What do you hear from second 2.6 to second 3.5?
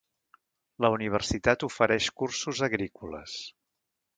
agrícoles.